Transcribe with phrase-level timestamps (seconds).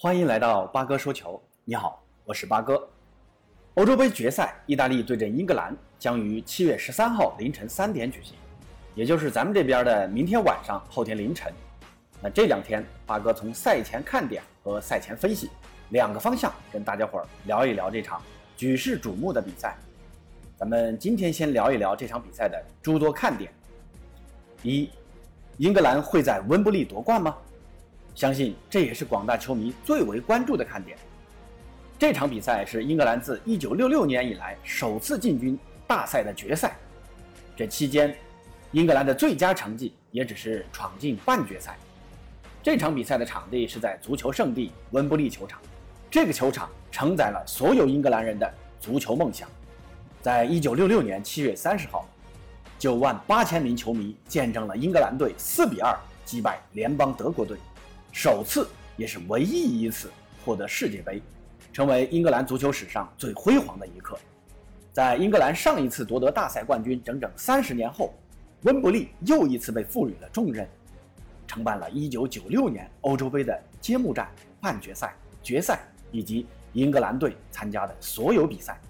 [0.00, 1.42] 欢迎来到八哥说球。
[1.64, 2.88] 你好，我是八哥。
[3.74, 8.36] 欧洲杯决赛，意大利对阵英格兰将于七月十三号凌晨三点举行，
[8.94, 11.52] 也就是咱们这边的明天晚上、后天凌晨。
[12.22, 15.50] 那这两天，八哥从赛前看点和赛前分析
[15.88, 18.22] 两个方向跟大家伙儿聊一聊这场
[18.56, 19.76] 举世瞩目的比赛。
[20.56, 23.52] 咱们今天先聊一聊这场比赛的诸多看点。
[24.62, 24.88] 一，
[25.56, 27.36] 英格兰会在温布利夺冠吗？
[28.18, 30.98] 相信这也是广大球迷最为关注的看点。
[31.96, 35.56] 这场比赛是英格兰自1966年以来首次进军
[35.86, 36.76] 大赛的决赛。
[37.54, 38.12] 这期间，
[38.72, 41.78] 英格兰的最佳成绩也只是闯进半决赛。
[42.60, 45.60] 这场比赛的场地是在足球圣地温布利球场，
[46.10, 49.48] 这个球场承载了所有英格兰人的足球梦想。
[50.20, 52.04] 在1966年7月30号
[52.80, 57.56] ，9万8千名球迷见证了英格兰队4比2击败联邦德国队。
[58.12, 60.10] 首次也是唯一一次
[60.44, 61.22] 获得世界杯，
[61.72, 64.18] 成为英格兰足球史上最辉煌的一刻。
[64.92, 68.12] 在英格兰上一次夺得大赛冠军整整三十年后，
[68.62, 70.66] 温布利又一次被赋予了重任，
[71.46, 74.28] 承办了1996年欧洲杯的揭幕战、
[74.60, 78.80] 半决赛、决赛以及英格兰队参加的所有比赛。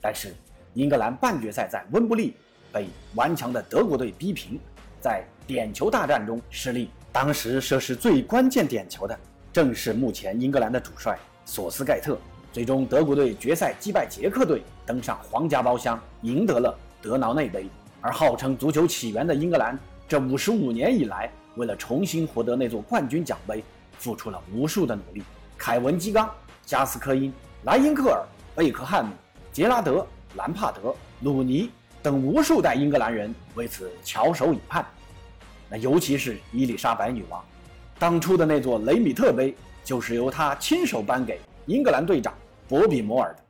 [0.00, 0.32] 但是，
[0.74, 2.36] 英格兰半决赛在温布利
[2.72, 4.60] 被顽强的德国队逼平，
[5.00, 6.90] 在点球大战中失利。
[7.12, 9.18] 当时射失最关键点球的，
[9.52, 12.18] 正是目前英格兰的主帅索斯盖特。
[12.52, 17.68] 最终，德国队决赛击败捷克队，登上皇家包厢，赢得了德劳内杯。
[18.00, 23.62] 而号称足球起源的英格兰，这五十五年以来，为了重新获得那座冠军奖杯，
[23.98, 25.22] 付出了无数的努力。
[25.56, 26.30] 凯文·基冈、
[26.64, 27.32] 加斯科因、
[27.64, 29.12] 莱因克尔、贝克汉姆、
[29.52, 31.70] 杰拉德、兰帕德、鲁尼
[32.02, 34.84] 等无数代英格兰人为此翘首以盼。
[35.68, 37.44] 那尤其是伊丽莎白女王，
[37.98, 42.34] 当初的那座雷米特杯就是由她亲手颁给英格兰队长
[42.66, 43.42] 博比摩尔的。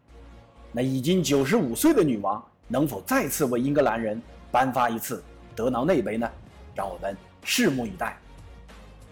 [0.73, 5.23] 那已经九十五岁的女王能否再次为英格兰人颁发一次
[5.55, 6.31] 德劳内杯呢？
[6.75, 8.17] 让我们拭目以待。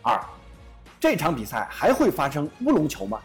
[0.02, 0.20] 二，
[1.00, 3.20] 这场比赛还会发生乌龙球吗？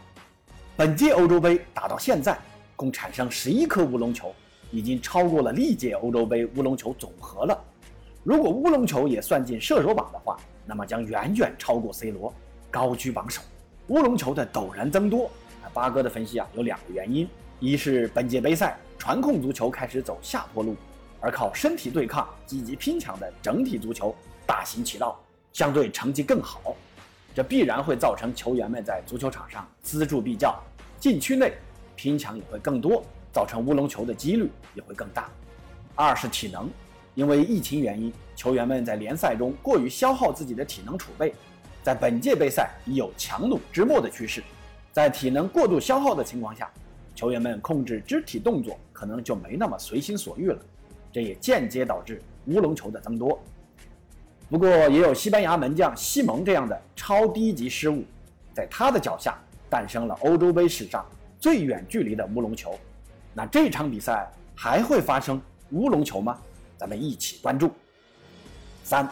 [0.78, 2.40] 本届欧洲杯打到现在，
[2.76, 4.34] 共产生十一颗乌龙球，
[4.72, 7.64] 已经超过了历届欧洲杯乌龙球总和了。
[8.24, 12.32] 如果乌龙球也算进射手榜的话，那么将远远超过 C 罗，
[12.70, 13.42] 高居榜首。
[13.88, 15.26] 乌龙球的陡然增多，
[15.64, 17.28] 啊，八哥的分析啊有两个原因：
[17.60, 20.76] 一是本届杯赛传控足球开始走下坡路，
[21.20, 24.16] 而靠身体对抗、积极拼抢的整体足球
[24.46, 25.20] 大行其道，
[25.52, 26.76] 相对成绩更好，
[27.34, 30.56] 这必然会造成球员们在足球场上锱铢必较，
[31.00, 31.54] 禁区内
[31.96, 33.04] 拼抢也会更多，
[33.34, 35.28] 造成乌龙球的几率也会更大。
[35.96, 36.70] 二是体能。
[37.16, 41.34] 因为疫情原因，球员们在联赛中过于消耗自己的体能储备，
[41.84, 44.42] 在本届杯赛已有强弩之末的趋势。
[44.92, 46.70] 在体能过度消耗的情况下，
[47.16, 50.60] 球员们控制肢体动作可能就没那么随心所欲了，
[51.12, 53.40] 这也间接导致乌龙球的增多。
[54.50, 58.04] 不过，也有西班牙门将西蒙这样的超低级失误，
[58.54, 59.38] 在他的脚下
[59.70, 61.06] 诞生了欧洲杯史上
[61.40, 62.78] 最远距离的乌龙球。
[63.34, 66.38] 那这场比赛还会发生乌龙球吗？
[66.82, 67.72] 咱们一起关注。
[68.84, 69.08] 三，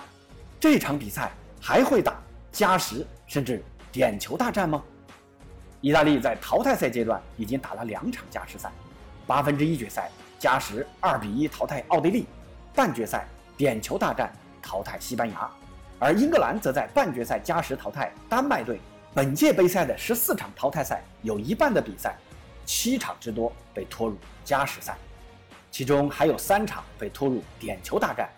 [0.59, 1.31] 这场比赛
[1.61, 2.19] 还会打
[2.51, 4.83] 加时甚至点球大战吗？
[5.79, 8.71] 意大利在淘汰赛阶段已经打了两场加时赛，
[9.27, 10.09] 八分之一决赛
[10.39, 12.25] 加时二比一淘汰奥地利，
[12.73, 15.47] 半决赛点球大战淘汰西班牙，
[15.99, 18.81] 而英格兰则在半决赛加时淘汰丹麦队。
[19.13, 22.17] 本届杯赛的十四场淘汰赛有一半的比赛，
[22.65, 24.97] 七场之多被拖入加时赛。
[25.71, 28.29] 其中还有三场被拖入点球大战。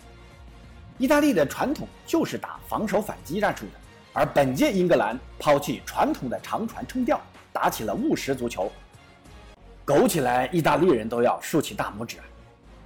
[0.97, 3.71] 意大利的传统就是打防守反击战术的，
[4.13, 7.19] 而本届英格兰抛弃传统的长传冲吊，
[7.51, 8.71] 打起了务实足球，
[9.83, 12.17] 苟起来意大利人都要竖起大拇指！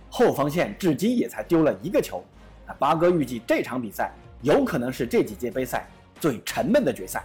[0.09, 2.23] 后防线至今也才丢了一个球。
[2.65, 5.85] 那八哥预计这场比赛有可能是这几届杯赛
[6.21, 7.21] 最沉闷的决赛，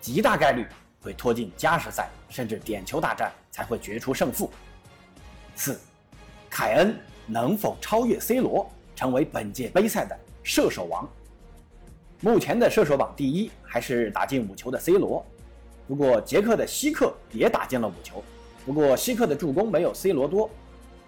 [0.00, 0.64] 极大概率
[1.00, 4.48] 会拖进加时赛，甚至点球大战才会决出胜负。
[5.56, 5.80] 四。
[6.56, 6.96] 凯恩
[7.26, 11.04] 能否超越 C 罗，成为本届杯赛的射手王？
[12.20, 15.26] 目前的射手榜第一还是打进五球的 C 罗，
[15.88, 18.22] 不过捷克的希克也打进了五球，
[18.64, 20.48] 不过希克的助攻没有 C 罗多，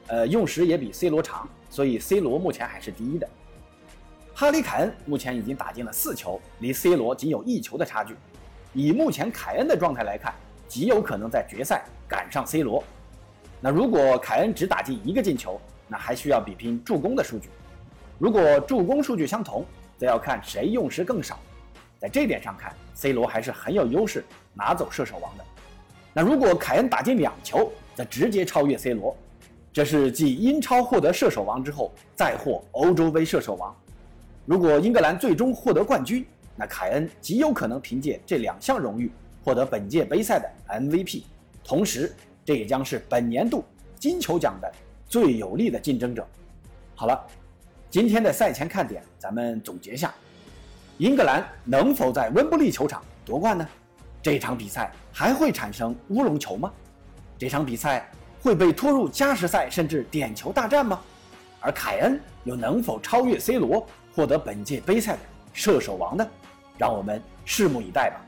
[0.09, 3.29] 呃，用时也比 C 罗长，所以 C 罗目前还是第一的。
[4.35, 8.17] 哈里凯恩目前已经打进了四球，离 C 罗仅有一球的差距。
[8.75, 10.35] 以目前凯恩的状态来看，
[10.67, 12.83] 极有可能在决赛赶上 C 罗。
[13.61, 17.49] 那如果凯恩只打进一个进球，那还需要比拼助攻的数据。
[18.19, 19.65] 如果助攻数据相同，
[19.99, 21.39] 则要看谁用时更少。
[21.99, 24.25] 在这点上看，C 罗还是很有优势
[24.55, 25.45] 拿走射手王的。
[26.13, 29.17] 那如果凯恩打进两球，则直接超越 C 罗，
[29.73, 33.75] 这是继英超获得射手王之后再获欧洲杯射手王。
[34.45, 36.25] 如果英格兰最终获得冠军，
[36.55, 39.11] 那凯恩极有可能凭借这两项荣誉
[39.45, 41.25] 获得本届杯赛的 MVP，
[41.65, 42.15] 同时
[42.47, 43.65] 这也将是本年度
[43.99, 44.73] 金球奖的
[45.09, 46.25] 最有力的竞争者。
[46.95, 47.27] 好了，
[47.91, 50.15] 今天的赛前看点，咱们总结下：
[50.99, 53.67] 英格兰能否在温布利球场夺冠呢？
[54.23, 56.73] 这场比赛还会产生乌龙球吗？
[57.37, 58.09] 这场比赛
[58.41, 61.01] 会被拖入加时赛甚至点球大战吗？
[61.59, 63.85] 而凯恩又能否超越 C 罗，
[64.15, 65.19] 获得本届杯赛的
[65.53, 66.25] 射手王呢？
[66.79, 68.21] 让我们拭目以待吧。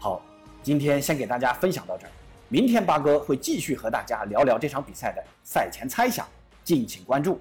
[0.00, 0.20] 好，
[0.64, 2.10] 今天先给大家分享到这儿，
[2.52, 6.28] 明天八哥会继续和大家聊聊这场比赛的赛前猜想，
[6.62, 7.40] 敬请关注。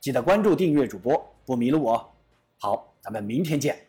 [0.00, 2.08] 记得关注订阅主播，不迷路哦。
[2.56, 3.87] 好，咱们明天见。